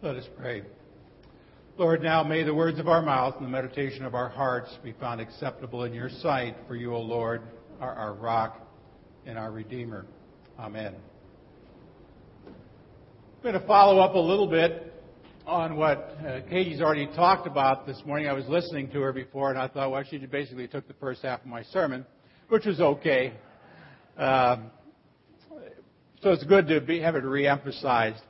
[0.00, 0.62] Let us pray.
[1.76, 4.92] Lord, now may the words of our mouth and the meditation of our hearts be
[4.92, 7.42] found acceptable in your sight, for you, O Lord,
[7.80, 8.64] are our rock
[9.26, 10.06] and our Redeemer.
[10.56, 10.94] Amen.
[12.46, 12.54] I'm
[13.42, 14.94] going to follow up a little bit
[15.44, 18.28] on what uh, Katie's already talked about this morning.
[18.28, 21.22] I was listening to her before, and I thought, well, she basically took the first
[21.22, 22.06] half of my sermon,
[22.50, 23.32] which was okay.
[24.16, 24.70] Um,
[26.22, 28.20] so it's good to be, have it reemphasized.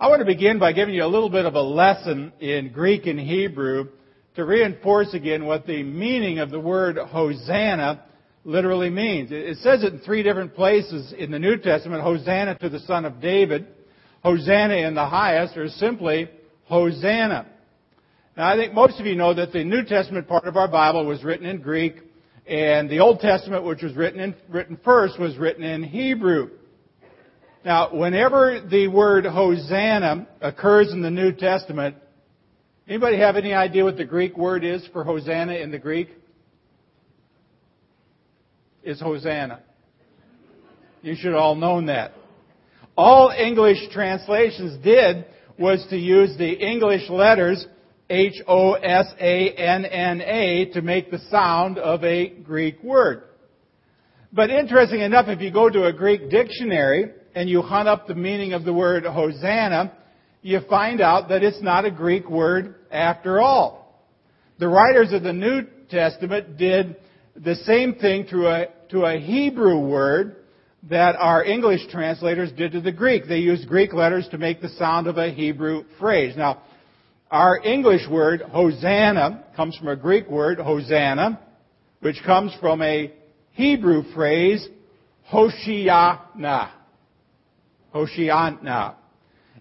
[0.00, 3.06] I want to begin by giving you a little bit of a lesson in Greek
[3.06, 3.88] and Hebrew
[4.34, 8.02] to reinforce again what the meaning of the word Hosanna
[8.42, 9.28] literally means.
[9.30, 13.04] It says it in three different places in the New Testament Hosanna to the Son
[13.04, 13.66] of David,
[14.24, 16.30] Hosanna in the highest, or simply
[16.64, 17.46] Hosanna.
[18.38, 21.04] Now, I think most of you know that the New Testament part of our Bible
[21.04, 21.96] was written in Greek,
[22.46, 26.52] and the Old Testament, which was written, in, written first, was written in Hebrew.
[27.64, 31.94] Now, whenever the word Hosanna occurs in the New Testament,
[32.88, 36.08] anybody have any idea what the Greek word is for Hosanna in the Greek?
[38.82, 39.60] Is Hosanna.
[41.02, 42.12] You should all known that.
[42.96, 45.26] All English translations did
[45.58, 47.66] was to use the English letters
[48.08, 49.10] H-O-S-A-N-N-A
[50.72, 53.24] to make the sound of a Greek word.
[54.32, 58.14] But interesting enough, if you go to a Greek dictionary, and you hunt up the
[58.14, 59.92] meaning of the word Hosanna,
[60.42, 64.06] you find out that it's not a Greek word after all.
[64.58, 66.96] The writers of the New Testament did
[67.36, 70.36] the same thing to a, to a Hebrew word
[70.88, 73.26] that our English translators did to the Greek.
[73.28, 76.34] They used Greek letters to make the sound of a Hebrew phrase.
[76.36, 76.62] Now,
[77.30, 81.38] our English word, Hosanna, comes from a Greek word, Hosanna,
[82.00, 83.12] which comes from a
[83.52, 84.66] Hebrew phrase,
[85.30, 86.70] Hoshiana.
[87.94, 88.94] Hoshiana.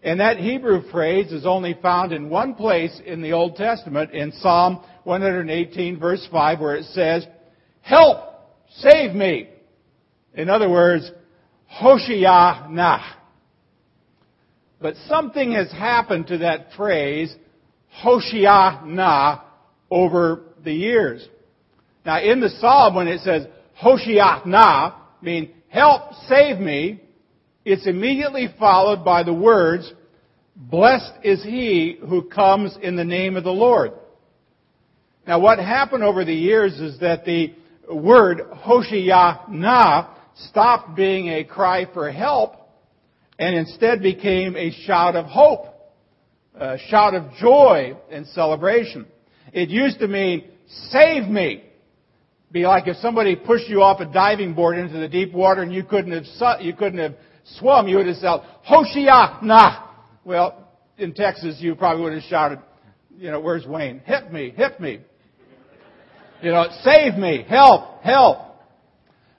[0.02, 4.32] And that Hebrew phrase is only found in one place in the Old Testament, in
[4.32, 7.26] Psalm 118 verse 5, where it says,
[7.82, 8.18] Help!
[8.78, 9.50] Save me!
[10.34, 11.12] In other words,
[11.82, 13.02] Hoshiana.
[14.82, 17.36] But something has happened to that phrase,
[18.04, 19.42] Hoshiana,
[19.92, 21.28] over the years.
[22.06, 23.48] Now in the Psalm, when it says
[23.82, 27.02] Hoshiana, mean help, save me,
[27.66, 29.92] it's immediately followed by the words,
[30.56, 33.92] Blessed is he who comes in the name of the Lord.
[35.26, 37.54] Now what happened over the years is that the
[37.90, 42.56] word Hoshiana stopped being a cry for help
[43.38, 45.68] and instead became a shout of hope,
[46.56, 49.06] a shout of joy and celebration.
[49.54, 50.44] It used to mean,
[50.90, 51.64] save me.
[52.52, 55.74] Be like if somebody pushed you off a diving board into the deep water and
[55.74, 57.16] you couldn't have, you couldn't have
[57.58, 59.84] swum, you would have said, Hoshiana.
[60.24, 60.68] Well,
[60.98, 62.60] in Texas, you probably would have shouted,
[63.18, 64.00] you know, where's Wayne?
[64.06, 65.00] Hit me, hit me.
[66.42, 68.40] You know, save me, help, help.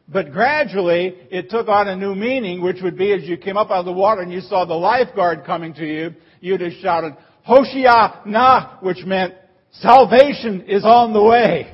[0.09, 3.71] But gradually, it took on a new meaning, which would be as you came up
[3.71, 7.17] out of the water and you saw the lifeguard coming to you, you'd have shouted,
[7.49, 9.35] Hoshiana, which meant
[9.73, 11.73] salvation is on the way.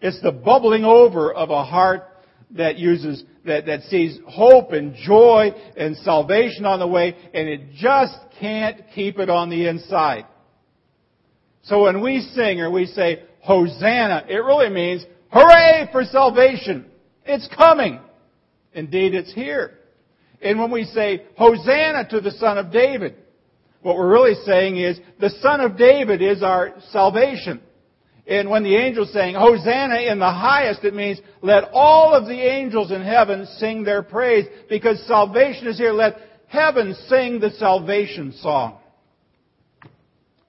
[0.00, 2.04] It's the bubbling over of a heart
[2.52, 7.72] that uses, that, that sees hope and joy and salvation on the way, and it
[7.74, 10.26] just can't keep it on the inside.
[11.62, 16.86] So when we sing or we say, Hosanna, it really means, hooray for salvation.
[17.24, 18.00] It's coming.
[18.72, 19.78] Indeed, it's here.
[20.40, 23.16] And when we say, Hosanna to the Son of David,
[23.82, 27.60] what we're really saying is, the Son of David is our salvation.
[28.28, 32.38] And when the angels saying, Hosanna in the highest, it means, let all of the
[32.38, 35.92] angels in heaven sing their praise, because salvation is here.
[35.92, 36.16] Let
[36.46, 38.78] heaven sing the salvation song.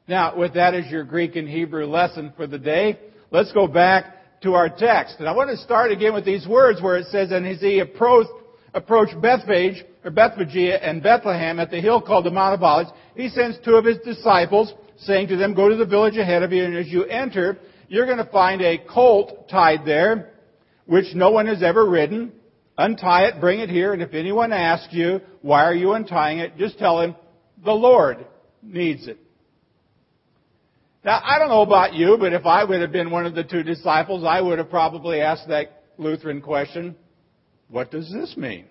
[0.10, 3.00] Now, with that as your Greek and Hebrew lesson for the day,
[3.32, 5.16] let's go back to our text.
[5.20, 7.80] And I want to start again with these words where it says, And as he
[7.80, 8.32] approached,
[8.74, 13.30] approached Bethphage, or Bethphage and Bethlehem at the hill called the Mount of Olives, he
[13.30, 16.66] sends two of his disciples, saying to them, Go to the village ahead of you,
[16.66, 17.58] and as you enter,
[17.90, 20.34] you're going to find a colt tied there,
[20.86, 22.32] which no one has ever ridden.
[22.78, 26.58] Untie it, bring it here, and if anyone asks you, why are you untying it,
[26.58, 27.14] just tell him,
[27.66, 28.26] the Lord
[28.64, 29.18] needs it.
[31.04, 33.44] Now, I don't know about you, but if I would have been one of the
[33.44, 36.96] two disciples, I would have probably asked that Lutheran question,
[37.70, 38.66] what does this mean?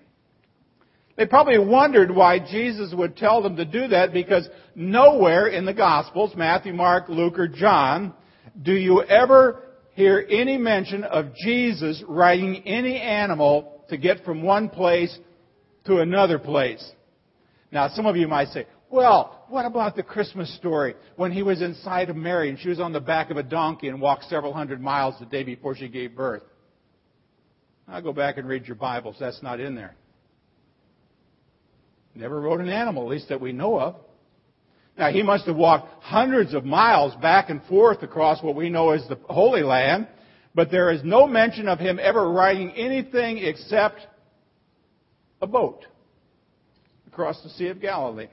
[1.16, 5.74] They probably wondered why Jesus would tell them to do that because nowhere in the
[5.74, 8.14] Gospels, Matthew, Mark, Luke, or John,
[8.62, 9.62] do you ever
[9.94, 15.16] hear any mention of Jesus riding any animal to get from one place
[15.86, 16.84] to another place?
[17.70, 21.62] Now, some of you might say, Well, what about the Christmas story when he was
[21.62, 24.52] inside of Mary and she was on the back of a donkey and walked several
[24.52, 26.42] hundred miles the day before she gave birth?
[27.86, 29.16] I'll go back and read your Bibles.
[29.18, 29.94] That's not in there.
[32.14, 33.96] Never rode an animal, at least that we know of.
[34.98, 38.90] Now, he must have walked hundreds of miles back and forth across what we know
[38.90, 40.08] as the Holy Land,
[40.56, 44.00] but there is no mention of him ever riding anything except
[45.40, 45.86] a boat
[47.06, 48.26] across the Sea of Galilee.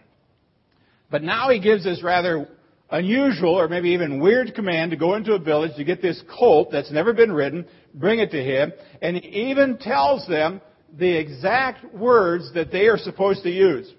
[1.11, 2.49] But now he gives this rather
[2.89, 6.69] unusual or maybe even weird command to go into a village to get this colt
[6.71, 8.73] that's never been ridden, bring it to him,
[9.03, 10.61] and he even tells them
[10.97, 13.91] the exact words that they are supposed to use.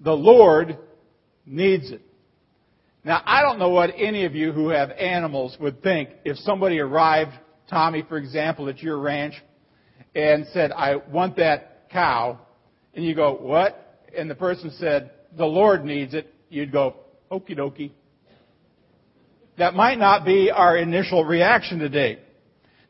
[0.00, 0.78] The Lord
[1.46, 2.02] needs it.
[3.04, 6.78] Now, I don't know what any of you who have animals would think if somebody
[6.78, 7.32] arrived,
[7.68, 9.34] Tommy, for example, at your ranch
[10.14, 12.38] and said, I want that cow.
[12.94, 14.06] And you go, what?
[14.16, 16.32] And the person said, the Lord needs it.
[16.50, 16.96] You'd go,
[17.30, 17.92] okie dokie.
[19.56, 22.18] That might not be our initial reaction today.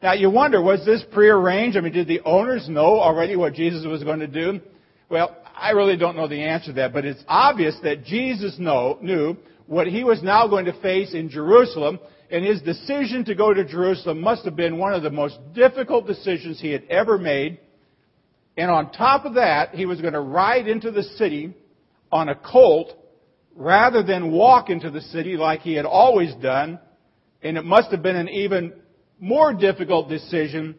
[0.03, 1.77] Now you wonder, was this prearranged?
[1.77, 4.61] I mean, did the owners know already what Jesus was going to do?
[5.09, 8.99] Well, I really don't know the answer to that, but it's obvious that Jesus know,
[9.03, 9.37] knew
[9.67, 13.65] what he was now going to face in Jerusalem, and his decision to go to
[13.65, 17.61] Jerusalem must have been one of the most difficult decisions he had ever made.
[18.57, 21.55] And on top of that, he was going to ride into the city
[22.11, 22.95] on a colt
[23.55, 26.79] rather than walk into the city like he had always done.
[27.43, 28.73] And it must have been an even
[29.19, 30.79] more difficult decision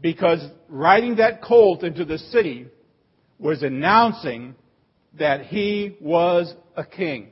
[0.00, 2.66] because riding that colt into the city
[3.38, 4.54] was announcing
[5.18, 7.28] that he was a king.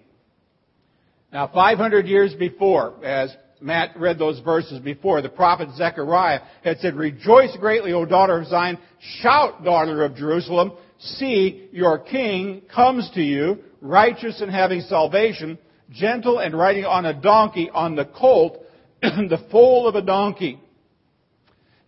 [1.33, 6.95] Now, 500 years before, as Matt read those verses before, the prophet Zechariah had said,
[6.95, 8.79] Rejoice greatly, O daughter of Zion.
[9.21, 10.73] Shout, daughter of Jerusalem.
[10.99, 15.59] See, your king comes to you, righteous and having salvation,
[15.91, 18.59] gentle and riding on a donkey, on the colt,
[19.03, 20.61] the foal of a donkey.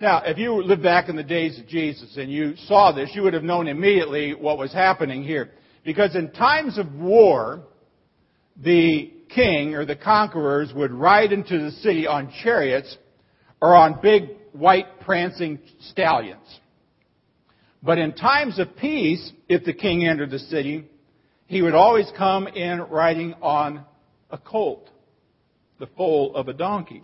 [0.00, 3.22] Now, if you lived back in the days of Jesus and you saw this, you
[3.22, 5.50] would have known immediately what was happening here.
[5.84, 7.64] Because in times of war,
[8.56, 12.96] the king or the conquerors would ride into the city on chariots
[13.60, 16.46] or on big white prancing stallions.
[17.82, 20.86] But in times of peace, if the king entered the city,
[21.46, 23.84] he would always come in riding on
[24.30, 24.90] a colt,
[25.80, 27.02] the foal of a donkey.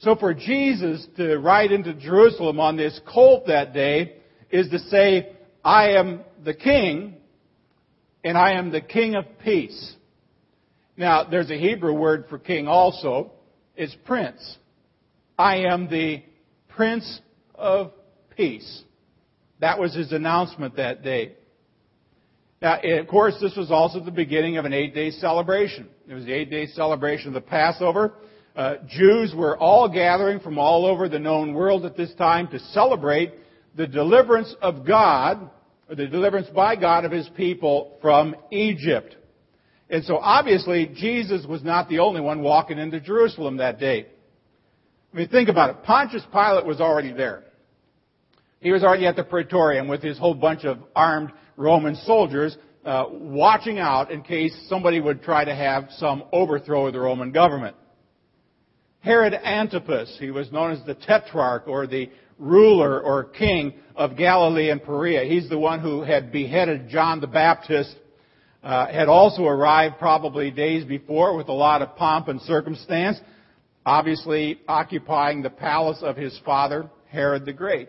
[0.00, 4.16] So for Jesus to ride into Jerusalem on this colt that day
[4.50, 5.32] is to say,
[5.62, 7.16] I am the king,
[8.24, 9.94] and I am the king of peace.
[10.96, 13.32] Now, there's a Hebrew word for king also.
[13.76, 14.56] It's prince.
[15.38, 16.22] I am the
[16.68, 17.20] prince
[17.54, 17.92] of
[18.36, 18.82] peace.
[19.60, 21.34] That was his announcement that day.
[22.62, 25.88] Now, eh, of course, this was also the beginning of an eight-day celebration.
[26.08, 28.14] It was the eight-day celebration of the Passover.
[28.56, 32.58] Uh, Jews were all gathering from all over the known world at this time to
[32.58, 33.32] celebrate
[33.76, 35.50] the deliverance of God,
[35.88, 39.16] the deliverance by God of His people from Egypt.
[39.88, 44.06] And so obviously, Jesus was not the only one walking into Jerusalem that day.
[45.12, 45.82] I mean, think about it.
[45.82, 47.44] Pontius Pilate was already there.
[48.60, 53.06] He was already at the Praetorium with his whole bunch of armed Roman soldiers uh,
[53.10, 57.76] watching out in case somebody would try to have some overthrow of the Roman government.
[59.00, 64.70] Herod Antipas, he was known as the Tetrarch or the ruler or king of Galilee
[64.70, 65.24] and Perea.
[65.24, 67.96] He's the one who had beheaded John the Baptist,
[68.62, 73.18] uh, had also arrived probably days before with a lot of pomp and circumstance,
[73.86, 77.88] obviously occupying the palace of his father, Herod the Great.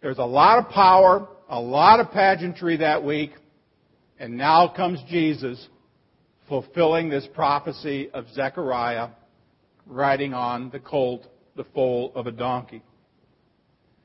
[0.00, 3.32] There's a lot of power, a lot of pageantry that week,
[4.18, 5.68] and now comes Jesus
[6.48, 9.08] fulfilling this prophecy of Zechariah
[9.92, 12.82] riding on the colt, the foal of a donkey.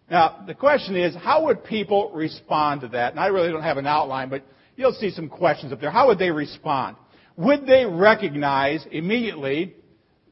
[0.09, 3.11] Now, the question is, how would people respond to that?
[3.11, 4.43] And I really don't have an outline, but
[4.75, 5.91] you'll see some questions up there.
[5.91, 6.95] How would they respond?
[7.35, 9.75] Would they recognize immediately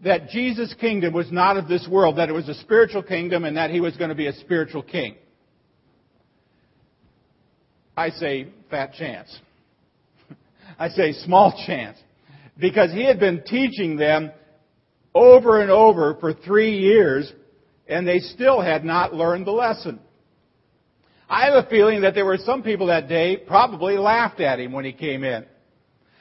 [0.04, 3.58] that Jesus' kingdom was not of this world, that it was a spiritual kingdom, and
[3.58, 5.16] that he was going to be a spiritual king?
[7.98, 9.38] I say fat chance.
[10.80, 11.98] I say small chance.
[12.58, 14.32] Because he had been teaching them
[15.16, 17.32] over and over for three years,
[17.88, 20.00] and they still had not learned the lesson.
[21.30, 24.74] I have a feeling that there were some people that day probably laughed at him
[24.74, 25.46] when he came in.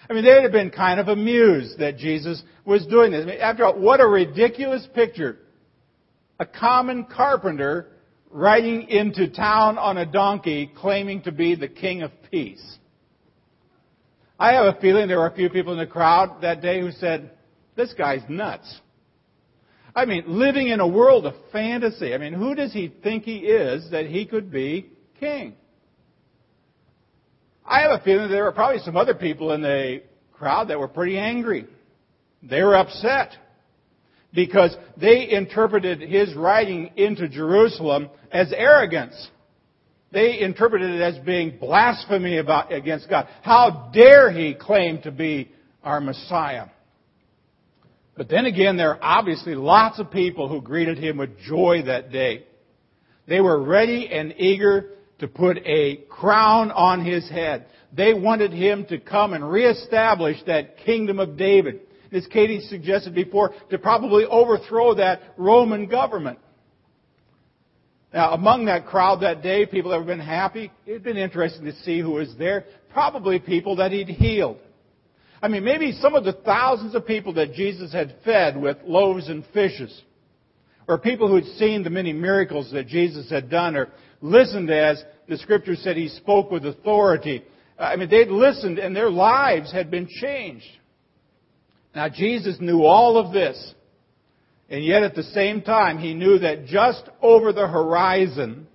[0.08, 3.24] I mean, they'd have been kind of amused that Jesus was doing this.
[3.24, 5.38] I mean, after all, what a ridiculous picture.
[6.38, 7.88] A common carpenter
[8.30, 12.78] riding into town on a donkey claiming to be the king of peace.
[14.38, 16.90] I have a feeling there were a few people in the crowd that day who
[16.90, 17.30] said,
[17.76, 18.80] this guy's nuts.
[19.94, 22.14] I mean, living in a world of fantasy.
[22.14, 25.54] I mean, who does he think he is that he could be king?
[27.64, 30.88] I have a feeling there were probably some other people in the crowd that were
[30.88, 31.66] pretty angry.
[32.42, 33.36] They were upset
[34.34, 39.30] because they interpreted his riding into Jerusalem as arrogance.
[40.12, 43.28] They interpreted it as being blasphemy about, against God.
[43.42, 45.50] How dare he claim to be
[45.82, 46.66] our Messiah?
[48.16, 52.12] But then again, there are obviously lots of people who greeted him with joy that
[52.12, 52.46] day.
[53.26, 57.66] They were ready and eager to put a crown on his head.
[57.92, 61.80] They wanted him to come and reestablish that kingdom of David.
[62.12, 66.38] As Katie suggested before, to probably overthrow that Roman government.
[68.12, 71.64] Now, among that crowd that day, people that have been happy, it had been interesting
[71.64, 72.66] to see who was there.
[72.92, 74.58] Probably people that he'd healed.
[75.44, 79.28] I mean, maybe some of the thousands of people that Jesus had fed with loaves
[79.28, 80.02] and fishes,
[80.88, 83.90] or people who had seen the many miracles that Jesus had done, or
[84.22, 87.44] listened as the scripture said he spoke with authority.
[87.78, 90.64] Uh, I mean, they'd listened and their lives had been changed.
[91.94, 93.74] Now, Jesus knew all of this.
[94.70, 98.66] And yet at the same time, he knew that just over the horizon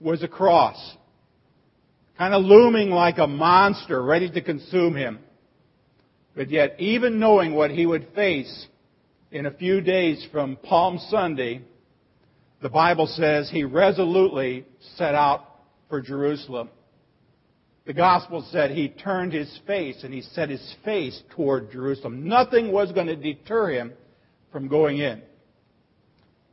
[0.00, 0.96] was a cross.
[2.16, 5.18] Kind of looming like a monster ready to consume him.
[6.36, 8.66] But yet, even knowing what he would face
[9.30, 11.62] in a few days from Palm Sunday,
[12.60, 15.44] the Bible says he resolutely set out
[15.88, 16.70] for Jerusalem.
[17.86, 22.26] The gospel said he turned his face and he set his face toward Jerusalem.
[22.26, 23.92] Nothing was going to deter him
[24.50, 25.20] from going in.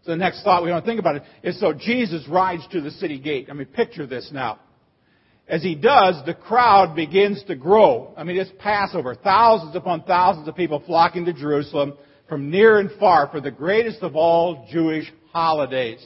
[0.03, 2.81] So the next thought we want to think about it is so Jesus rides to
[2.81, 3.47] the city gate.
[3.49, 4.59] I mean, picture this now.
[5.51, 8.13] As he does, the crowd begins to grow.
[8.15, 9.15] I mean, it's Passover.
[9.15, 11.93] Thousands upon thousands of people flocking to Jerusalem
[12.29, 16.03] from near and far for the greatest of all Jewish holidays.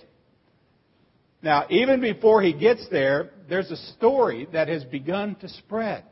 [1.43, 6.03] Now, even before he gets there, there's a story that has begun to spread.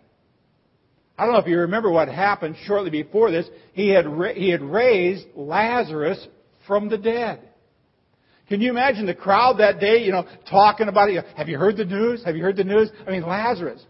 [1.18, 3.48] I don't know if you remember what happened shortly before this.
[3.74, 6.28] He had, he had raised Lazarus
[6.68, 7.40] from the dead.
[8.54, 11.26] Can you imagine the crowd that day, you know, talking about it?
[11.36, 12.24] Have you heard the news?
[12.24, 12.92] Have you heard the news?
[13.08, 13.84] I mean, Lazarus.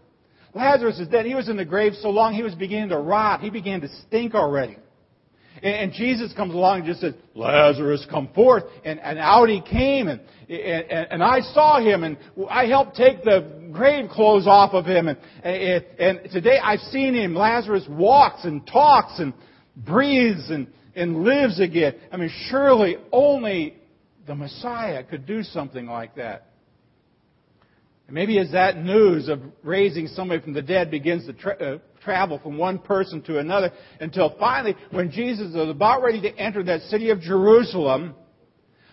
[0.54, 1.26] Lazarus is dead.
[1.26, 3.42] He was in the grave so long he was beginning to rot.
[3.42, 4.78] He began to stink already.
[5.62, 8.62] And, Jesus comes along and just says, Lazarus, come forth.
[8.86, 12.16] And, and out he came, and, and, and I saw him, and
[12.48, 15.08] I helped take the grave clothes off of him.
[15.08, 17.34] And, and, and today I've seen him.
[17.34, 19.34] Lazarus walks and talks and
[19.76, 21.96] breathes and, and lives again.
[22.10, 23.74] I mean, surely only
[24.26, 26.46] the Messiah could do something like that.
[28.06, 31.78] And maybe as that news of raising somebody from the dead begins to tra- uh,
[32.02, 36.62] travel from one person to another, until finally, when Jesus was about ready to enter
[36.64, 38.14] that city of Jerusalem,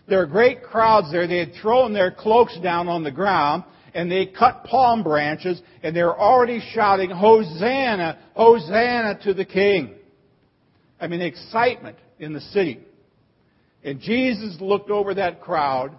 [0.07, 1.27] there are great crowds there.
[1.27, 5.95] They had thrown their cloaks down on the ground, and they cut palm branches, and
[5.95, 9.95] they were already shouting, Hosanna, Hosanna to the King.
[10.99, 12.79] I mean, excitement in the city.
[13.83, 15.91] And Jesus looked over that crowd,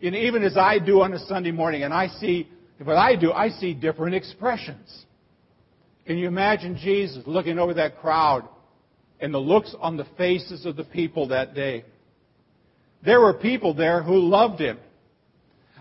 [0.00, 2.48] and even as I do on a Sunday morning, and I see,
[2.82, 5.04] what I do, I see different expressions.
[6.06, 8.48] Can you imagine Jesus looking over that crowd
[9.20, 11.84] and the looks on the faces of the people that day?
[13.04, 14.78] There were people there who loved him.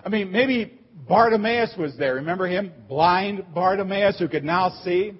[0.04, 2.16] I mean, maybe Bartimaeus was there.
[2.16, 2.72] Remember him?
[2.88, 5.14] Blind Bartimaeus who could now see.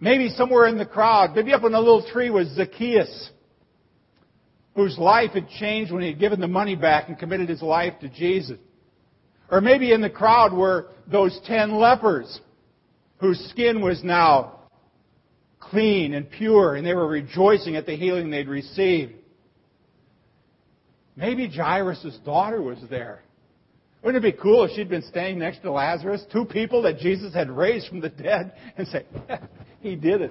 [0.00, 3.30] Maybe somewhere in the crowd, maybe up in a little tree was Zacchaeus
[4.74, 7.94] whose life had changed when he had given the money back and committed his life
[8.00, 8.58] to Jesus.
[9.50, 12.40] Or maybe in the crowd were those ten lepers
[13.18, 14.60] whose skin was now
[15.60, 19.12] clean and pure and they were rejoicing at the healing they'd received.
[21.16, 23.22] Maybe Jairus' daughter was there.
[24.02, 27.32] Wouldn't it be cool if she'd been standing next to Lazarus, two people that Jesus
[27.32, 29.06] had raised from the dead, and say,
[29.80, 30.30] he did it.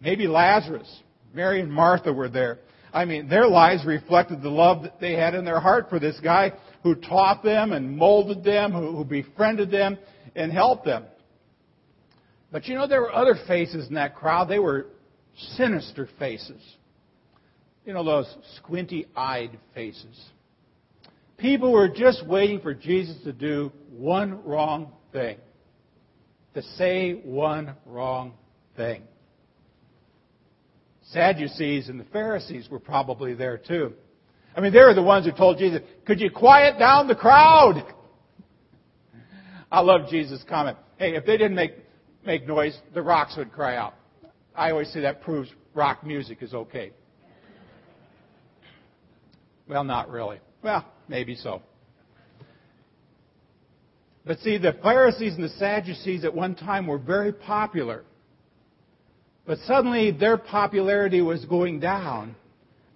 [0.00, 1.02] Maybe Lazarus
[1.34, 2.58] Mary and Martha were there.
[2.92, 6.18] I mean, their lives reflected the love that they had in their heart for this
[6.20, 9.96] guy who taught them and molded them, who, who befriended them
[10.36, 11.04] and helped them.
[12.50, 14.48] But you know, there were other faces in that crowd.
[14.48, 14.88] They were
[15.56, 16.60] sinister faces.
[17.86, 20.22] You know, those squinty eyed faces.
[21.38, 25.38] People were just waiting for Jesus to do one wrong thing.
[26.54, 28.34] To say one wrong
[28.76, 29.02] thing.
[31.12, 33.92] Sadducees and the Pharisees were probably there too.
[34.56, 37.84] I mean, they were the ones who told Jesus, could you quiet down the crowd?
[39.70, 40.76] I love Jesus' comment.
[40.98, 41.72] Hey, if they didn't make
[42.24, 43.94] make noise, the rocks would cry out.
[44.54, 46.92] I always say that proves rock music is okay.
[49.68, 50.40] Well, not really.
[50.62, 51.62] Well, maybe so.
[54.24, 58.04] But see, the Pharisees and the Sadducees at one time were very popular.
[59.46, 62.36] But suddenly their popularity was going down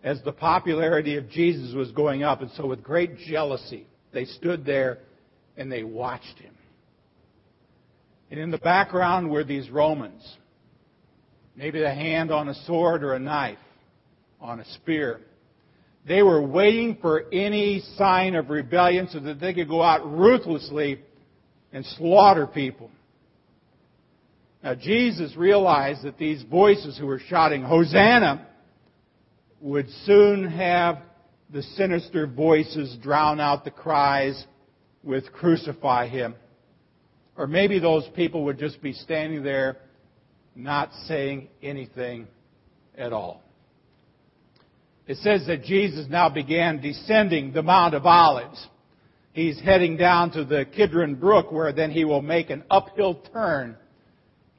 [0.05, 2.41] as the popularity of Jesus was going up.
[2.41, 4.99] And so, with great jealousy, they stood there
[5.57, 6.55] and they watched him.
[8.31, 10.23] And in the background were these Romans.
[11.57, 13.59] Maybe a hand on a sword or a knife,
[14.41, 15.21] on a spear.
[16.07, 21.01] They were waiting for any sign of rebellion so that they could go out ruthlessly
[21.73, 22.91] and slaughter people.
[24.67, 28.49] Now, Jesus realized that these voices who were shouting, Hosanna,
[29.61, 31.03] would soon have
[31.51, 34.45] the sinister voices drown out the cries
[35.05, 36.35] with crucify him.
[37.37, 39.77] Or maybe those people would just be standing there
[40.57, 42.27] not saying anything
[42.99, 43.45] at all.
[45.07, 48.67] It says that Jesus now began descending the Mount of Olives.
[49.33, 53.77] He's heading down to the Kidron Brook where then he will make an uphill turn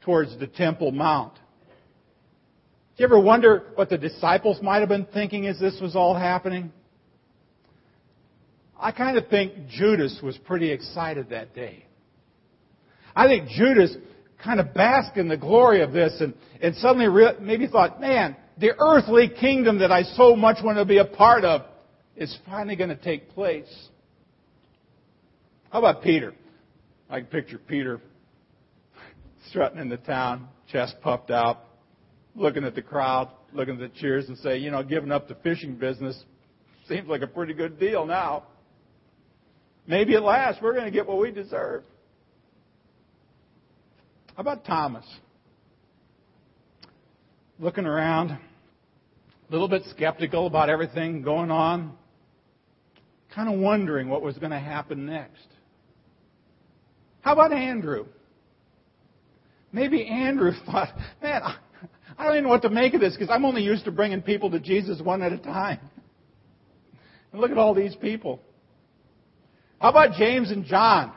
[0.07, 1.33] towards the Temple Mount.
[1.33, 6.15] Do you ever wonder what the disciples might have been thinking as this was all
[6.15, 6.71] happening?
[8.79, 11.85] I kind of think Judas was pretty excited that day.
[13.17, 13.97] I think Judas
[14.41, 18.37] kind of basked in the glory of this and, and suddenly re- maybe thought, man,
[18.57, 21.63] the earthly kingdom that I so much want to be a part of
[22.15, 23.89] is finally going to take place.
[25.69, 26.33] How about Peter?
[27.09, 27.99] I can picture Peter
[29.49, 31.63] strutting in the town, chest puffed out,
[32.35, 35.35] looking at the crowd, looking at the cheers, and say, you know, giving up the
[35.35, 36.23] fishing business
[36.87, 38.43] seems like a pretty good deal now.
[39.85, 41.83] Maybe at last we're going to get what we deserve.
[44.35, 45.05] How about Thomas?
[47.59, 48.39] Looking around, a
[49.49, 51.93] little bit skeptical about everything going on,
[53.33, 55.47] kind of wondering what was going to happen next.
[57.21, 58.05] How about Andrew?
[59.71, 60.89] Maybe Andrew thought,
[61.21, 61.41] man,
[62.17, 64.21] I don't even know what to make of this because I'm only used to bringing
[64.21, 65.79] people to Jesus one at a time.
[67.31, 68.39] And look at all these people.
[69.79, 71.13] How about James and John?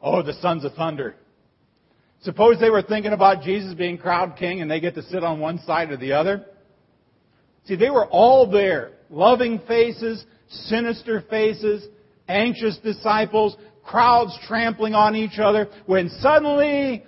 [0.00, 1.16] Oh, the sons of thunder.
[2.22, 5.40] Suppose they were thinking about Jesus being crowd king and they get to sit on
[5.40, 6.46] one side or the other.
[7.66, 8.92] See, they were all there.
[9.10, 11.86] Loving faces, sinister faces,
[12.28, 17.04] anxious disciples, crowds trampling on each other, when suddenly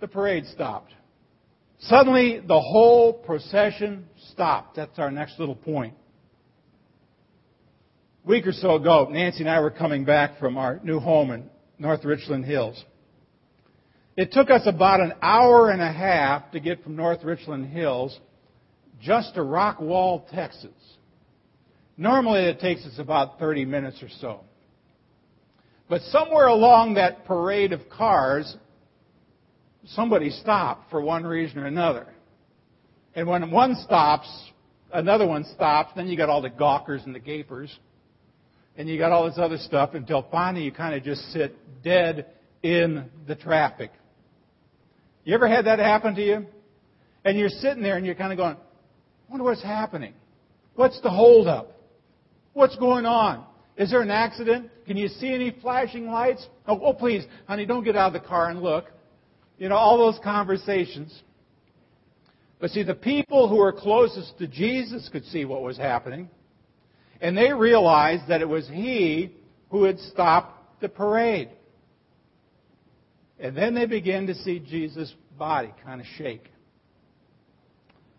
[0.00, 0.92] the parade stopped.
[1.80, 4.76] Suddenly the whole procession stopped.
[4.76, 5.94] That's our next little point.
[8.24, 11.30] A week or so ago, Nancy and I were coming back from our new home
[11.30, 12.82] in North Richland Hills.
[14.16, 18.18] It took us about an hour and a half to get from North Richland Hills
[19.00, 20.70] just to Rockwall, Texas.
[21.98, 24.40] Normally it takes us about 30 minutes or so.
[25.88, 28.56] But somewhere along that parade of cars,
[29.86, 32.06] somebody stopped for one reason or another.
[33.14, 34.28] And when one stops,
[34.92, 37.76] another one stops, then you got all the gawkers and the gapers
[38.76, 42.26] and you got all this other stuff until finally you kind of just sit dead
[42.62, 43.90] in the traffic.
[45.24, 46.46] You ever had that happen to you?
[47.24, 50.14] And you're sitting there and you're kind of going, I wonder what's happening.
[50.74, 51.72] What's the holdup?
[52.52, 53.44] What's going on?
[53.76, 54.70] Is there an accident?
[54.86, 56.46] Can you see any flashing lights?
[56.66, 58.86] Oh, oh, please, honey, don't get out of the car and look.
[59.58, 61.22] You know, all those conversations.
[62.58, 66.28] But see, the people who were closest to Jesus could see what was happening.
[67.20, 69.34] And they realized that it was he
[69.70, 71.50] who had stopped the parade.
[73.38, 76.50] And then they began to see Jesus' body kind of shake.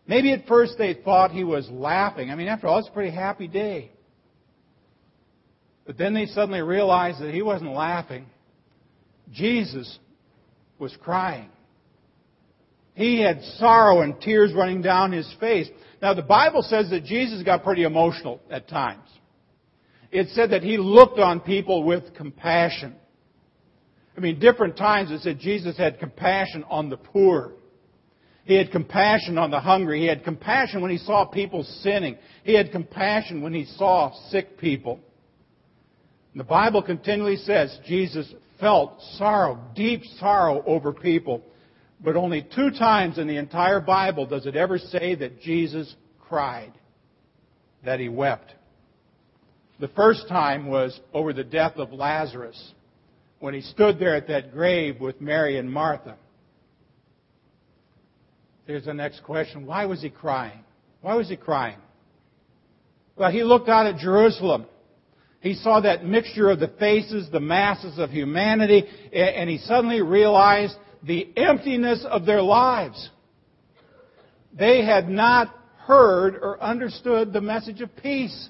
[0.08, 2.32] Maybe at first they thought he was laughing.
[2.32, 3.92] I mean, after all, it's a pretty happy day.
[5.86, 8.26] But then they suddenly realized that he wasn't laughing.
[9.32, 10.00] Jesus
[10.80, 11.50] was crying.
[12.94, 15.70] He had sorrow and tears running down his face.
[16.02, 19.08] Now, the Bible says that Jesus got pretty emotional at times.
[20.12, 22.96] It said that he looked on people with compassion.
[24.16, 27.54] I mean, different times it said Jesus had compassion on the poor.
[28.46, 30.00] He had compassion on the hungry.
[30.00, 32.18] He had compassion when he saw people sinning.
[32.44, 35.00] He had compassion when he saw sick people.
[36.34, 41.44] And the Bible continually says Jesus felt sorrow, deep sorrow over people.
[42.04, 46.74] But only two times in the entire Bible does it ever say that Jesus cried,
[47.84, 48.54] that he wept.
[49.80, 52.74] The first time was over the death of Lazarus,
[53.40, 56.18] when he stood there at that grave with Mary and Martha.
[58.66, 59.66] There's the next question.
[59.66, 60.64] Why was he crying?
[61.02, 61.78] Why was he crying?
[63.16, 64.66] Well, he looked out at Jerusalem.
[65.40, 70.76] He saw that mixture of the faces, the masses of humanity, and he suddenly realized
[71.04, 73.10] the emptiness of their lives.
[74.58, 75.54] They had not
[75.86, 78.50] heard or understood the message of peace.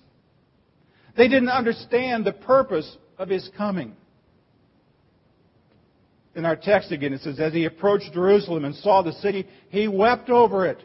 [1.18, 3.96] They didn't understand the purpose of his coming.
[6.36, 9.88] In our text again, it says, As he approached Jerusalem and saw the city, he
[9.88, 10.84] wept over it.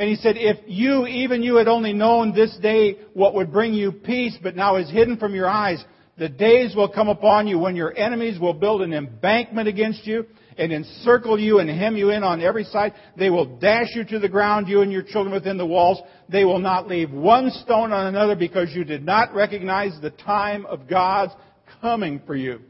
[0.00, 3.74] And he said, If you, even you, had only known this day what would bring
[3.74, 5.84] you peace, but now is hidden from your eyes,
[6.16, 10.24] the days will come upon you when your enemies will build an embankment against you
[10.56, 12.94] and encircle you and hem you in on every side.
[13.18, 16.00] They will dash you to the ground, you and your children within the walls.
[16.30, 20.64] They will not leave one stone on another because you did not recognize the time
[20.64, 21.34] of God's
[21.82, 22.60] coming for you.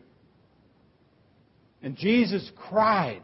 [1.80, 3.22] And Jesus cried.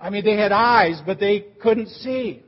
[0.00, 2.42] I mean, they had eyes, but they couldn't see.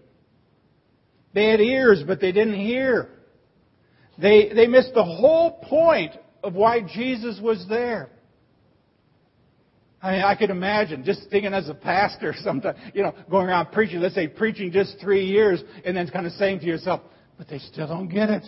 [1.35, 3.09] They had ears, but they didn't hear.
[4.19, 8.11] They, they missed the whole point of why Jesus was there.
[10.03, 13.73] I mean, I could imagine just thinking as a pastor sometimes, you know, going around
[13.73, 17.03] preaching, let's say preaching just three years, and then kind of saying to yourself,
[17.37, 18.45] but they still don't get it.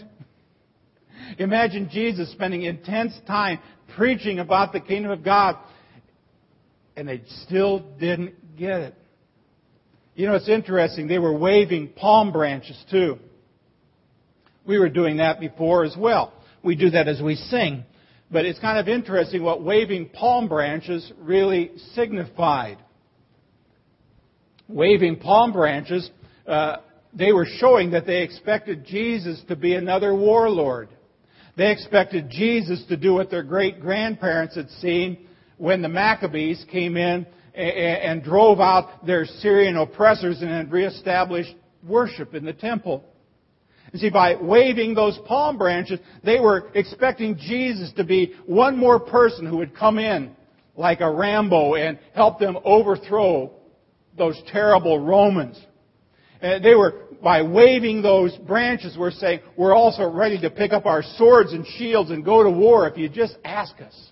[1.38, 3.58] Imagine Jesus spending intense time
[3.96, 5.56] preaching about the kingdom of God,
[6.96, 8.94] and they still didn't get it.
[10.14, 11.08] You know, it's interesting.
[11.08, 13.18] They were waving palm branches too.
[14.66, 16.32] We were doing that before as well.
[16.62, 17.84] We do that as we sing.
[18.30, 22.78] But it's kind of interesting what waving palm branches really signified.
[24.68, 26.10] Waving palm branches,
[26.46, 26.76] uh,
[27.12, 30.88] they were showing that they expected Jesus to be another warlord.
[31.56, 35.26] They expected Jesus to do what their great grandparents had seen
[35.58, 41.54] when the Maccabees came in and drove out their Syrian oppressors and reestablished
[41.86, 43.04] worship in the temple.
[43.92, 48.98] You see, by waving those palm branches, they were expecting Jesus to be one more
[48.98, 50.34] person who would come in
[50.76, 53.52] like a Rambo and help them overthrow
[54.16, 55.60] those terrible Romans.
[56.40, 60.86] And they were, by waving those branches, were saying, we're also ready to pick up
[60.86, 64.12] our swords and shields and go to war if you just ask us.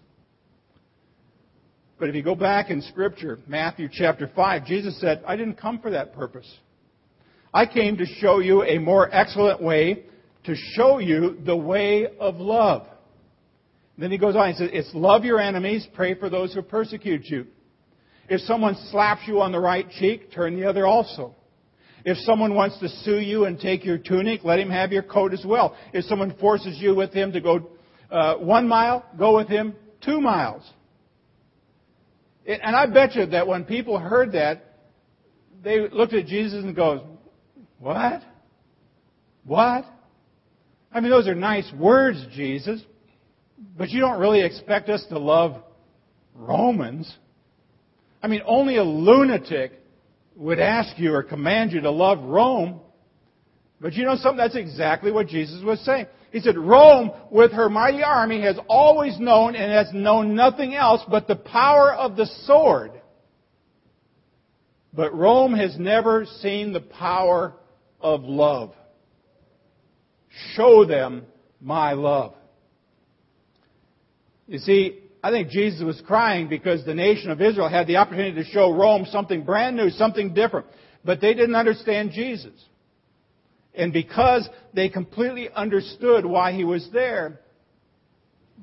[2.01, 5.79] But if you go back in Scripture, Matthew chapter 5, Jesus said, I didn't come
[5.81, 6.51] for that purpose.
[7.53, 10.05] I came to show you a more excellent way,
[10.45, 12.87] to show you the way of love.
[13.99, 17.27] Then he goes on, he says, it's love your enemies, pray for those who persecute
[17.27, 17.47] you.
[18.31, 21.35] If someone slaps you on the right cheek, turn the other also.
[22.07, 25.35] If someone wants to sue you and take your tunic, let him have your coat
[25.35, 25.77] as well.
[25.93, 27.69] If someone forces you with him to go
[28.11, 30.63] uh, one mile, go with him two miles.
[32.51, 34.79] And I bet you that when people heard that,
[35.63, 37.01] they looked at Jesus and goes,
[37.79, 38.23] what?
[39.45, 39.85] What?
[40.93, 42.83] I mean, those are nice words, Jesus,
[43.79, 45.63] but you don't really expect us to love
[46.35, 47.15] Romans.
[48.23, 49.73] I mean, only a lunatic
[50.35, 52.81] would ask you or command you to love Rome.
[53.81, 54.37] But you know something?
[54.37, 56.07] That's exactly what Jesus was saying.
[56.33, 61.03] He said, Rome, with her mighty army, has always known and has known nothing else
[61.09, 62.93] but the power of the sword.
[64.93, 67.55] But Rome has never seen the power
[68.01, 68.75] of love.
[70.55, 71.25] Show them
[71.61, 72.35] my love.
[74.47, 78.43] You see, I think Jesus was crying because the nation of Israel had the opportunity
[78.43, 80.66] to show Rome something brand new, something different.
[81.05, 82.53] But they didn't understand Jesus.
[83.74, 87.40] And because they completely understood why he was there,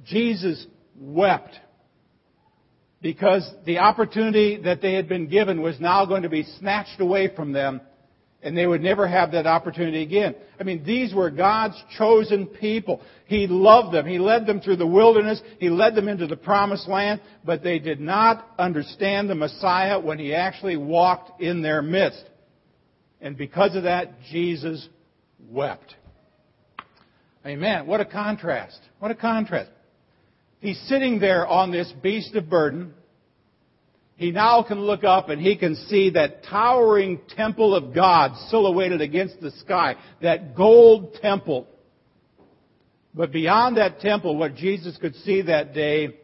[0.05, 0.65] Jesus
[0.99, 1.55] wept.
[3.01, 7.33] Because the opportunity that they had been given was now going to be snatched away
[7.35, 7.81] from them
[8.43, 10.35] and they would never have that opportunity again.
[10.59, 13.01] I mean, these were God's chosen people.
[13.25, 14.05] He loved them.
[14.05, 15.41] He led them through the wilderness.
[15.59, 20.19] He led them into the promised land, but they did not understand the Messiah when
[20.19, 22.23] He actually walked in their midst.
[23.19, 24.87] And because of that, Jesus
[25.49, 25.95] wept.
[27.45, 27.88] Amen.
[27.88, 28.79] What a contrast.
[28.99, 29.71] What a contrast.
[30.60, 32.93] He's sitting there on this beast of burden,
[34.17, 38.99] he now can look up and he can see that towering temple of God silhouetted
[38.99, 41.67] against the sky, that gold temple.
[43.13, 46.17] But beyond that temple, what Jesus could see that day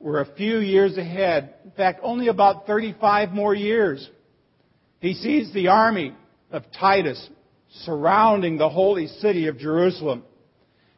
[0.00, 1.54] were a few years ahead.
[1.64, 4.10] In fact, only about 35 more years.
[4.98, 6.14] He sees the army
[6.50, 7.28] of Titus
[7.82, 10.24] surrounding the holy city of Jerusalem.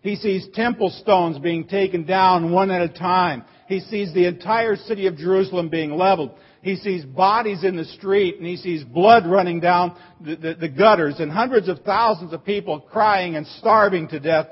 [0.03, 3.45] He sees temple stones being taken down one at a time.
[3.67, 6.33] He sees the entire city of Jerusalem being leveled.
[6.63, 10.69] He sees bodies in the street and he sees blood running down the, the, the
[10.69, 14.47] gutters and hundreds of thousands of people crying and starving to death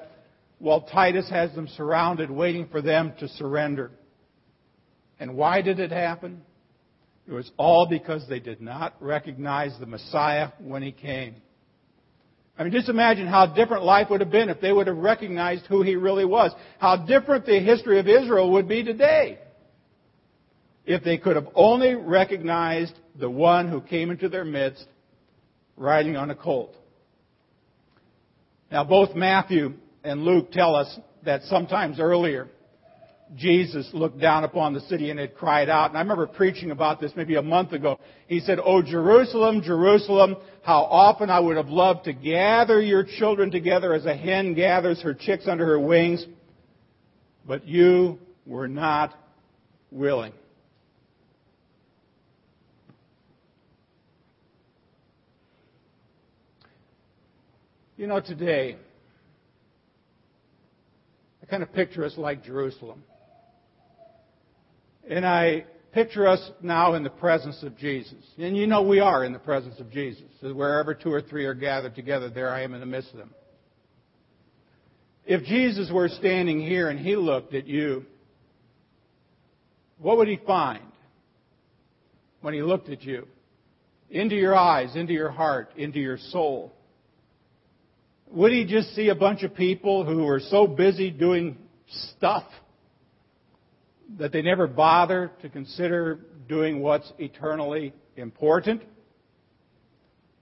[0.59, 3.91] while Titus has them surrounded waiting for them to surrender.
[5.21, 6.43] And why did it happen?
[7.29, 11.37] It was all because they did not recognize the Messiah when he came.
[12.57, 15.67] I mean, just imagine how different life would have been if they would have recognized
[15.67, 16.53] who he really was.
[16.79, 19.39] How different the history of Israel would be today
[20.87, 24.87] if they could have only recognized the one who came into their midst
[25.77, 26.77] riding on a colt.
[28.71, 32.49] Now, both Matthew and Luke tell us that sometimes earlier,
[33.35, 35.91] Jesus looked down upon the city and had cried out.
[35.91, 37.99] And I remember preaching about this maybe a month ago.
[38.29, 43.51] He said, Oh, Jerusalem, Jerusalem, how often I would have loved to gather your children
[43.51, 46.25] together as a hen gathers her chicks under her wings,
[47.47, 49.19] but you were not
[49.91, 50.33] willing.
[57.97, 58.77] You know, today,
[61.43, 63.03] I kind of picture us like Jerusalem.
[65.15, 68.19] And I picture us now in the presence of Jesus.
[68.37, 70.25] And you know we are in the presence of Jesus.
[70.43, 73.31] Wherever two or three are gathered together, there I am in the midst of them.
[75.25, 78.05] If Jesus were standing here and he looked at you,
[79.99, 80.83] what would he find
[82.41, 83.29] when he looked at you?
[84.11, 86.73] Into your eyes, into your heart, into your soul.
[88.33, 92.47] Would he just see a bunch of people who are so busy doing stuff
[94.19, 98.83] that they never bother to consider doing what's eternally important?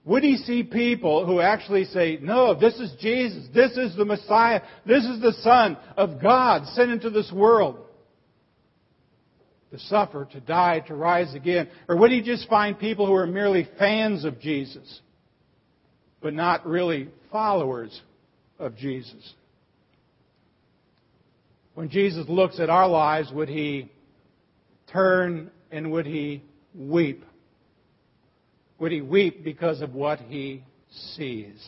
[0.05, 4.61] Would he see people who actually say, no, this is Jesus, this is the Messiah,
[4.85, 7.77] this is the Son of God sent into this world
[9.71, 11.69] to suffer, to die, to rise again?
[11.87, 15.01] Or would he just find people who are merely fans of Jesus,
[16.21, 18.01] but not really followers
[18.59, 19.33] of Jesus?
[21.75, 23.91] When Jesus looks at our lives, would he
[24.91, 26.43] turn and would he
[26.75, 27.25] weep?
[28.79, 30.63] Would he weep because of what he
[31.15, 31.65] sees?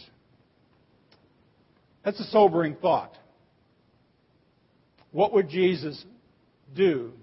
[2.04, 3.18] That's a sobering thought.
[5.12, 6.04] What would Jesus
[6.76, 7.14] do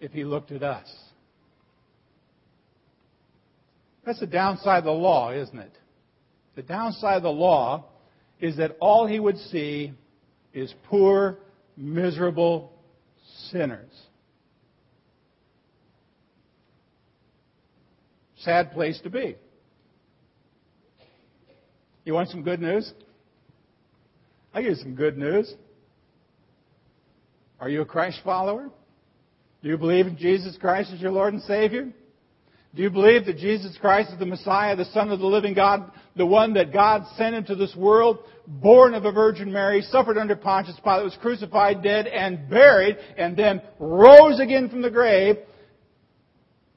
[0.00, 0.88] if he looked at us?
[4.04, 5.76] That's the downside of the law, isn't it?
[6.56, 7.84] The downside of the law
[8.40, 9.92] is that all he would see
[10.60, 11.38] is poor,
[11.76, 12.72] miserable
[13.50, 13.92] sinners.
[18.38, 19.36] Sad place to be.
[22.04, 22.92] You want some good news?
[24.54, 25.52] I give you some good news.
[27.60, 28.70] Are you a Christ follower?
[29.62, 31.92] Do you believe in Jesus Christ as your Lord and Savior?
[32.74, 35.90] Do you believe that Jesus Christ is the Messiah, the Son of the living God,
[36.16, 40.36] the one that God sent into this world, born of a Virgin Mary, suffered under
[40.36, 45.36] Pontius Pilate, was crucified, dead, and buried, and then rose again from the grave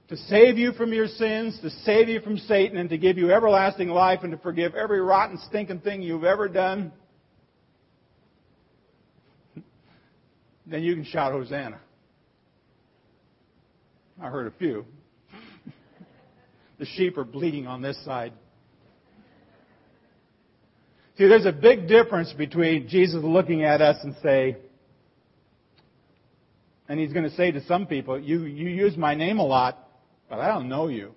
[0.08, 3.32] to save you from your sins, to save you from Satan, and to give you
[3.32, 6.92] everlasting life, and to forgive every rotten, stinking thing you've ever done?
[10.66, 11.80] Then you can shout Hosanna.
[14.22, 14.86] I heard a few.
[16.82, 18.34] The sheep are bleeding on this side.
[21.16, 24.58] See, there's a big difference between Jesus looking at us and say,
[26.90, 29.78] and he's going to say to some people, you, you use my name a lot,
[30.28, 31.14] but I don't know you.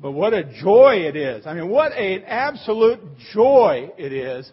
[0.00, 1.46] But what a joy it is.
[1.46, 2.98] I mean, what an absolute
[3.32, 4.50] joy it is.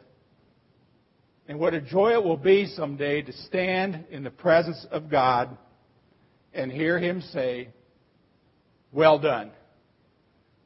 [1.48, 5.58] And what a joy it will be someday to stand in the presence of God
[6.54, 7.70] and hear Him say,
[8.92, 9.52] well done.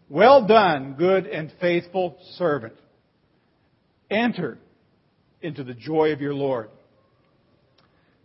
[0.10, 2.73] Well done, good and faithful servant.
[4.10, 4.57] Enter
[5.41, 6.69] into the joy of your Lord.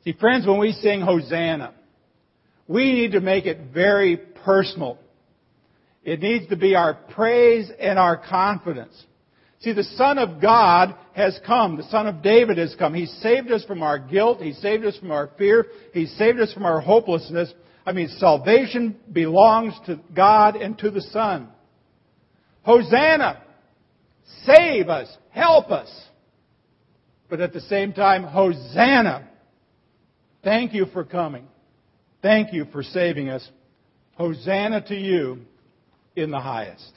[0.05, 1.75] See, friends, when we sing Hosanna,
[2.69, 4.99] we need to make it very personal.
[6.05, 8.95] It needs to be our praise and our confidence.
[9.61, 11.77] See, the Son of God has come.
[11.77, 12.95] The Son of David has come.
[12.95, 14.41] He saved us from our guilt.
[14.41, 15.67] He saved us from our fear.
[15.93, 17.53] He saved us from our hopelessness.
[17.87, 21.49] I mean, salvation belongs to God and to the Son.
[22.63, 23.43] Hosanna!
[24.45, 25.17] Save us!
[25.31, 25.89] Help us!
[27.31, 29.29] But at the same time, Hosanna!
[30.43, 31.47] Thank you for coming.
[32.23, 33.49] Thank you for saving us.
[34.15, 35.41] Hosanna to you
[36.17, 36.93] in the highest.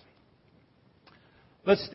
[1.66, 1.88] Let's